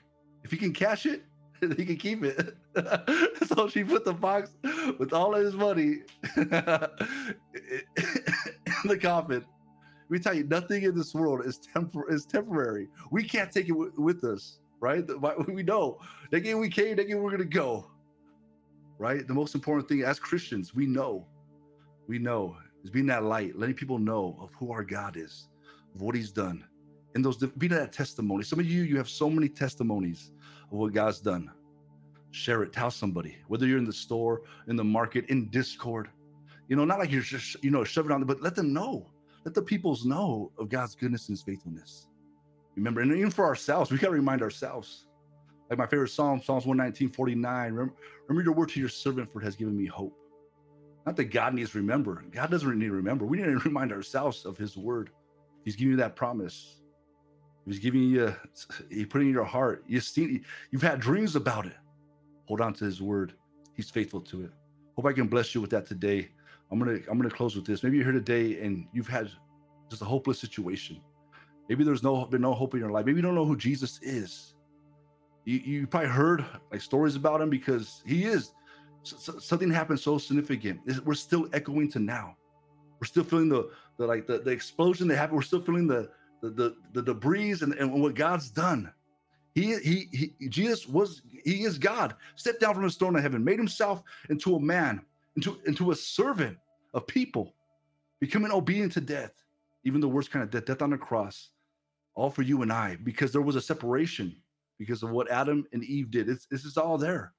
[0.43, 1.23] if he can cash it
[1.77, 2.55] he can keep it.
[3.47, 4.51] so she put the box
[4.99, 6.01] with all his money
[6.35, 6.49] in
[8.85, 9.43] the coffin.
[10.09, 12.87] We tell you, nothing in this world is tempor- is temporary.
[13.11, 15.03] We can't take it with us, right?
[15.47, 15.99] We know
[16.31, 17.87] that game we came, that game we're gonna go.
[18.99, 19.27] Right?
[19.27, 21.27] The most important thing as Christians, we know,
[22.07, 25.47] we know is being that light, letting people know of who our God is,
[25.93, 26.63] of what He's done,
[27.15, 28.43] and those be that testimony.
[28.43, 30.31] Some of you, you have so many testimonies
[30.71, 31.51] of what God's done.
[32.31, 36.09] Share it, tell somebody, whether you're in the store, in the market, in Discord.
[36.67, 39.09] You know, not like you're just, you know, shoving on, but let them know.
[39.45, 42.06] Let the peoples know of God's goodness and his faithfulness.
[42.77, 45.07] Remember, and even for ourselves, we got to remind ourselves.
[45.69, 47.73] Like my favorite psalm, Psalms 119, 49.
[47.73, 47.93] Remember,
[48.27, 50.15] remember your word to your servant, for it has given me hope.
[51.05, 52.23] Not that God needs to remember.
[52.31, 53.25] God doesn't need to remember.
[53.25, 55.09] We need to remind ourselves of his word.
[55.65, 56.75] He's giving you that promise.
[57.65, 58.33] He's giving you,
[58.89, 59.83] he put it in your heart.
[59.87, 61.75] You've seen, you've had dreams about it.
[62.45, 63.33] Hold on to his word.
[63.73, 64.51] He's faithful to it.
[64.95, 66.29] Hope I can bless you with that today.
[66.71, 67.83] I'm gonna, I'm gonna close with this.
[67.83, 69.29] Maybe you're here today and you've had
[69.89, 71.01] just a hopeless situation.
[71.69, 73.05] Maybe there's no been no hope in your life.
[73.05, 74.55] Maybe you don't know who Jesus is.
[75.45, 78.51] You, you probably heard like stories about him because he is.
[79.03, 80.79] something happened so significant.
[81.05, 82.35] We're still echoing to now.
[82.99, 85.37] We're still feeling the, the like the, the explosion that happened.
[85.37, 86.09] We're still feeling the
[86.41, 88.91] the the, the debris and, and what God's done.
[89.57, 93.43] He, he, he, Jesus was, he is God, stepped down from his throne of heaven,
[93.43, 95.01] made himself into a man,
[95.35, 96.59] into, into a servant
[96.93, 97.55] of people,
[98.19, 99.31] becoming obedient to death,
[99.83, 101.49] even the worst kind of death, death on the cross,
[102.17, 104.35] all for you and I, because there was a separation
[104.79, 106.27] because of what Adam and Eve did.
[106.27, 107.33] It's, this is all there.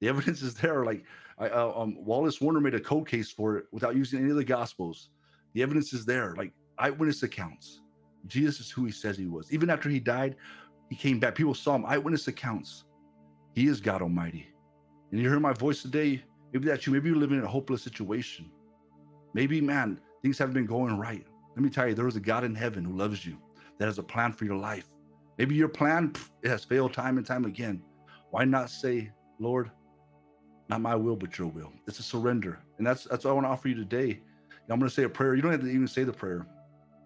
[0.00, 0.84] The evidence is there.
[0.84, 1.04] Like
[1.36, 4.36] I, uh, um, Wallace Warner made a cold case for it without using any of
[4.36, 5.10] the gospels.
[5.54, 6.34] The evidence is there.
[6.36, 7.80] Like eyewitness accounts.
[8.28, 9.52] Jesus is who he says he was.
[9.52, 10.36] Even after he died,
[10.88, 11.34] he came back.
[11.34, 11.84] People saw him.
[11.84, 12.84] Eyewitness accounts.
[13.54, 14.46] He is God Almighty.
[15.10, 16.22] And you hear my voice today.
[16.52, 16.92] Maybe that's you.
[16.92, 18.48] Maybe you're living in a hopeless situation.
[19.34, 21.26] Maybe, man, things haven't been going right.
[21.56, 23.36] Let me tell you, there is a God in heaven who loves you,
[23.80, 24.86] that has a plan for your life.
[25.38, 26.12] Maybe your plan
[26.42, 27.82] it has failed time and time again.
[28.30, 29.70] Why not say, Lord,
[30.68, 31.72] not my will, but your will?
[31.88, 32.60] It's a surrender.
[32.78, 34.20] And that's that's what I want to offer you today.
[34.68, 35.34] I'm going to say a prayer.
[35.34, 36.46] You don't have to even say the prayer.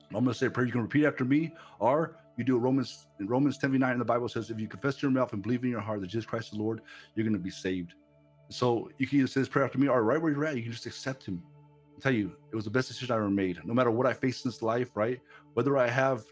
[0.08, 0.66] I'm going to say a prayer.
[0.66, 3.98] You can repeat after me, or you do a Romans in Romans 10 9 in
[3.98, 6.26] the Bible says, if you confess your mouth and believe in your heart that Jesus
[6.26, 6.82] Christ is Lord,
[7.14, 7.94] you're going to be saved.
[8.50, 10.62] So you can either say this prayer after me, or right where you're at, you
[10.62, 11.42] can just accept Him.
[11.96, 13.60] I tell you, it was the best decision I ever made.
[13.64, 15.20] No matter what I face in this life, right?
[15.54, 16.24] Whether I have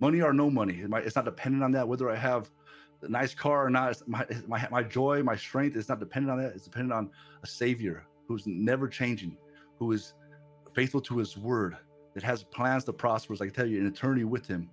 [0.00, 1.86] money or no money, it's not dependent on that.
[1.86, 2.50] Whether I have
[3.02, 6.42] a nice car or not, my, my my joy, my strength is not dependent on
[6.42, 6.54] that.
[6.54, 7.10] It's dependent on
[7.42, 9.36] a Savior who's never changing,
[9.78, 10.14] who is
[10.74, 11.76] faithful to His word,
[12.14, 13.32] that has plans to prosper.
[13.32, 14.70] As I can tell you, an eternity with Him.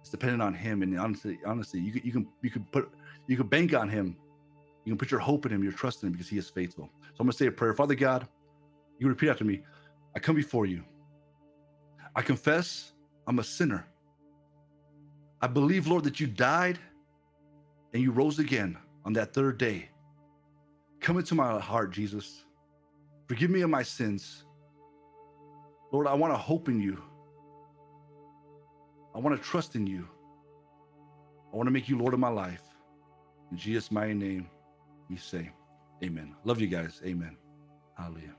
[0.00, 2.90] It's dependent on Him, and honestly, honestly, you can you can you can put
[3.26, 4.16] you can bank on Him.
[4.84, 6.88] You can put your hope in Him, your trust in Him, because He is faithful.
[7.02, 8.28] So I'm gonna say a prayer, Father God.
[8.98, 9.60] You repeat after me.
[10.16, 10.82] I come before you.
[12.16, 12.92] I confess
[13.26, 13.86] I'm a sinner.
[15.40, 16.78] I believe, Lord, that you died
[17.92, 19.88] and you rose again on that third day.
[21.00, 22.44] Come into my heart, Jesus.
[23.28, 24.44] Forgive me of my sins.
[25.92, 27.00] Lord, I want to hope in you.
[29.14, 30.06] I want to trust in you.
[31.52, 32.62] I want to make you Lord of my life.
[33.50, 34.48] In Jesus' mighty name,
[35.08, 35.50] we say,
[36.04, 36.34] Amen.
[36.44, 37.00] Love you guys.
[37.04, 37.36] Amen.
[37.96, 38.34] Hallelujah.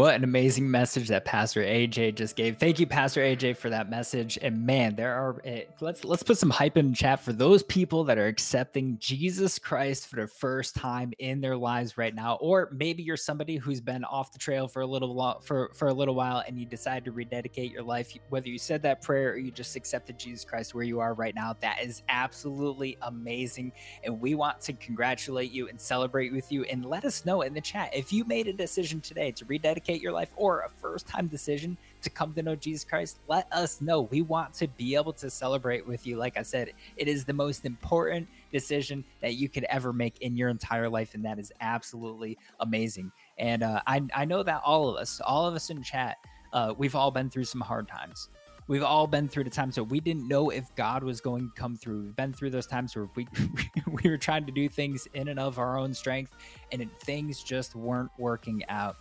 [0.00, 2.56] What an amazing message that Pastor AJ just gave.
[2.56, 4.38] Thank you, Pastor AJ, for that message.
[4.40, 8.04] And man, there are eh, let's let's put some hype in chat for those people
[8.04, 12.36] that are accepting Jesus Christ for the first time in their lives right now.
[12.36, 15.88] Or maybe you're somebody who's been off the trail for a little while for, for
[15.88, 18.10] a little while and you decide to rededicate your life.
[18.30, 21.34] Whether you said that prayer or you just accepted Jesus Christ where you are right
[21.34, 23.70] now, that is absolutely amazing.
[24.02, 26.64] And we want to congratulate you and celebrate with you.
[26.64, 29.89] And let us know in the chat if you made a decision today to rededicate
[29.98, 33.80] your life or a first time decision to come to know Jesus Christ, let us
[33.80, 34.02] know.
[34.02, 36.16] We want to be able to celebrate with you.
[36.16, 40.36] Like I said, it is the most important decision that you could ever make in
[40.36, 41.14] your entire life.
[41.14, 43.12] And that is absolutely amazing.
[43.38, 46.18] And uh, I, I know that all of us, all of us in chat,
[46.52, 48.28] uh, we've all been through some hard times.
[48.70, 51.54] We've all been through the times where we didn't know if God was going to
[51.56, 52.02] come through.
[52.02, 53.26] We've been through those times where we
[54.04, 56.36] we were trying to do things in and of our own strength,
[56.70, 58.96] and things just weren't working out.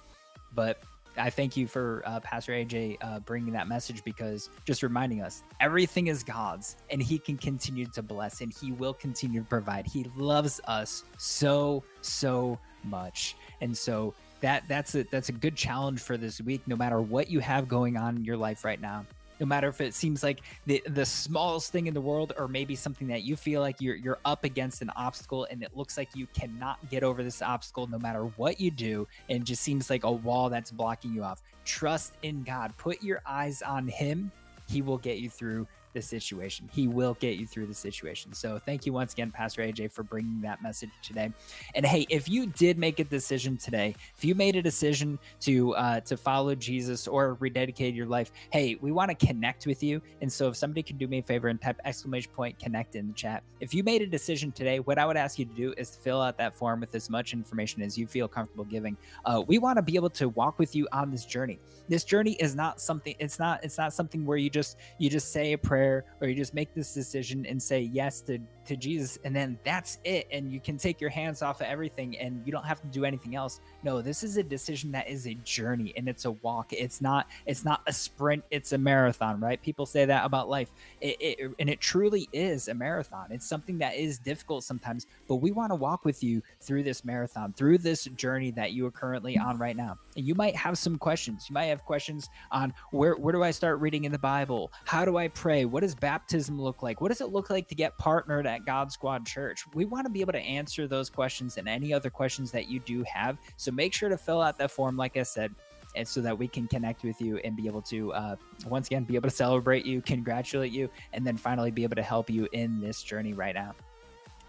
[0.54, 0.82] But
[1.18, 5.44] I thank you for uh, Pastor AJ uh, bringing that message because just reminding us
[5.60, 9.86] everything is God's and He can continue to bless and He will continue to provide.
[9.86, 16.00] He loves us so so much, and so that that's a that's a good challenge
[16.00, 16.62] for this week.
[16.68, 19.06] No matter what you have going on in your life right now,
[19.40, 22.76] no matter if it seems like the the smallest thing in the world or maybe
[22.76, 26.10] something that you feel like you're you're up against an obstacle and it looks like
[26.16, 30.04] you cannot get over this obstacle no matter what you do and just seems like
[30.04, 31.42] a wall that's blocking you off.
[31.66, 32.74] Trust in god.
[32.78, 34.32] Put your eyes on him.
[34.68, 36.70] He will get you through the situation.
[36.72, 38.34] He will get you through the situation.
[38.34, 41.32] So thank you once again, Pastor AJ, for bringing that message today.
[41.76, 45.76] And hey, if you did make a decision today, if you made a decision to
[45.76, 50.02] uh, to follow Jesus or rededicate your life, hey, we want to connect with you.
[50.22, 53.08] And so if somebody can do me a favor and type exclamation point connect in
[53.08, 53.44] the chat.
[53.60, 56.22] If you made a decision today, what I would ask you to do is fill
[56.22, 58.98] out that form with as much information as you feel comfortable giving.
[59.26, 61.60] Uh, we want to be able to walk with you on this journey.
[61.88, 63.16] This journey is not something.
[63.20, 63.64] It's not.
[63.64, 66.54] It's not something where you just you just say a prayer prayer or you just
[66.54, 70.60] make this decision and say yes to to Jesus and then that's it and you
[70.60, 73.62] can take your hands off of everything and you don't have to do anything else.
[73.82, 76.72] No, this is a decision that is a journey and it's a walk.
[76.72, 79.60] It's not it's not a sprint, it's a marathon, right?
[79.60, 80.72] People say that about life.
[81.02, 83.28] It, it, and it truly is a marathon.
[83.32, 87.04] It's something that is difficult sometimes, but we want to walk with you through this
[87.04, 89.98] marathon, through this journey that you are currently on right now.
[90.16, 91.48] And you might have some questions.
[91.50, 94.72] You might have questions on where where do I start reading in the Bible?
[94.86, 95.66] How do I pray?
[95.70, 97.02] What does baptism look like?
[97.02, 99.64] What does it look like to get partnered at God Squad Church.
[99.74, 102.80] We want to be able to answer those questions and any other questions that you
[102.80, 103.38] do have.
[103.58, 105.54] So make sure to fill out that form, like I said,
[105.96, 108.36] and so that we can connect with you and be able to uh,
[108.68, 112.04] once again be able to celebrate you congratulate you and then finally be able to
[112.04, 113.74] help you in this journey right now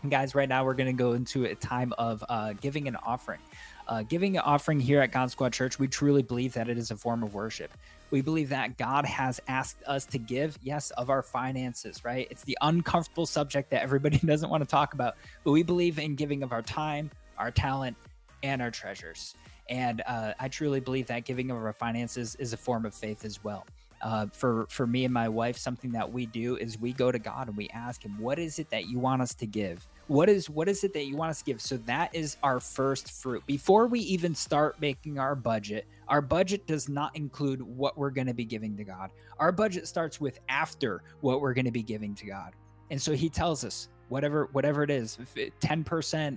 [0.03, 2.97] and guys right now we're going to go into a time of uh, giving an
[3.07, 3.41] offering
[3.89, 6.91] uh, giving an offering here at god squad church we truly believe that it is
[6.91, 7.73] a form of worship
[8.11, 12.27] We believe that God has asked us to give, yes, of our finances, right?
[12.31, 16.17] It's the uncomfortable subject that everybody doesn't want to talk about, but we believe in
[16.17, 17.97] giving of our time, our talent,
[18.43, 19.35] and our treasures.
[19.69, 23.25] And uh, I truly believe that giving of our finances is a form of faith
[23.25, 23.67] as well.
[24.03, 27.19] Uh, for for me and my wife, something that we do is we go to
[27.19, 29.87] God and we ask Him, "What is it that you want us to give?
[30.07, 32.61] What is what is it that you want us to give?" So that is our
[32.61, 33.45] first fruit.
[33.47, 38.27] Before we even start making our budget, our budget does not include what we're going
[38.27, 39.11] to be giving to God.
[39.39, 42.55] Our budget starts with after what we're going to be giving to God.
[42.91, 45.17] And so He tells us, whatever whatever it is
[45.61, 45.85] 10%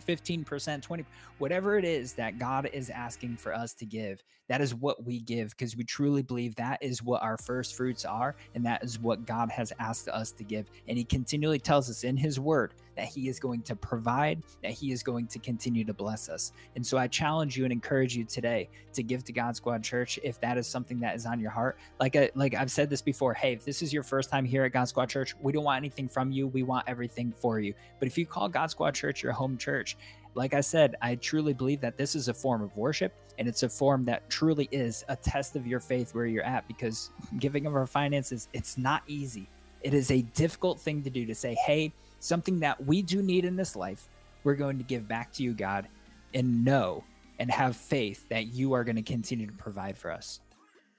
[0.06, 1.06] 15% 20
[1.40, 5.20] whatever it is that god is asking for us to give that is what we
[5.20, 9.00] give because we truly believe that is what our first fruits are and that is
[9.00, 10.70] what god has asked us to give.
[10.88, 14.74] And he continually tells us in his word that he is going to provide that
[14.74, 16.52] he is going to continue to bless us.
[16.76, 20.20] And so i challenge you and encourage you today to give to god squad church
[20.22, 21.80] if that is something that is on your heart.
[22.00, 24.66] Like I, like i've said this before hey if this is your first time here
[24.66, 26.46] at god squad church we don't want anything from you.
[26.46, 27.74] We want everything for you.
[27.98, 29.98] But if you call god squad church your home church
[30.36, 33.64] like I said, I truly believe that this is a form of worship and it's
[33.64, 37.66] a form that truly is a test of your faith where you're at because giving
[37.66, 39.48] of our finances, it's not easy.
[39.82, 43.46] It is a difficult thing to do to say, hey, something that we do need
[43.46, 44.08] in this life,
[44.44, 45.88] we're going to give back to you, God,
[46.34, 47.04] and know
[47.40, 50.40] and have faith that you are going to continue to provide for us.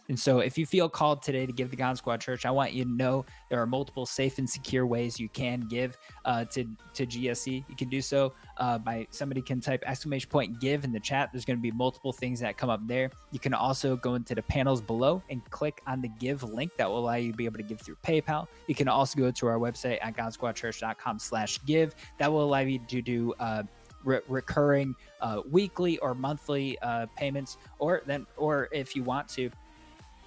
[0.08, 2.72] And so, if you feel called today to give the God Squad Church, I want
[2.72, 6.64] you to know there are multiple safe and secure ways you can give uh, to
[6.94, 7.64] to GSC.
[7.68, 11.30] You can do so uh, by somebody can type exclamation point give in the chat.
[11.32, 13.10] There's going to be multiple things that come up there.
[13.30, 16.88] You can also go into the panels below and click on the give link that
[16.88, 18.46] will allow you to be able to give through PayPal.
[18.66, 21.94] You can also go to our website at godsquadchurch.com/give.
[22.18, 23.34] That will allow you to do.
[23.38, 23.62] Uh,
[24.04, 29.50] re- recurring uh, weekly or monthly uh, payments, or then, or if you want to,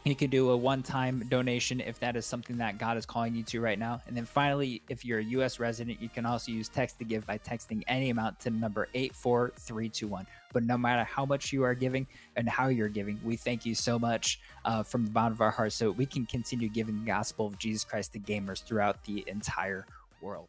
[0.04, 3.36] you can do a one time donation if that is something that God is calling
[3.36, 4.02] you to right now.
[4.08, 7.26] And then finally, if you're a US resident, you can also use text to give
[7.26, 10.26] by texting any amount to number 84321.
[10.54, 13.76] But no matter how much you are giving and how you're giving, we thank you
[13.76, 17.06] so much uh, from the bottom of our hearts so we can continue giving the
[17.06, 19.86] gospel of Jesus Christ to gamers throughout the entire
[20.22, 20.48] world.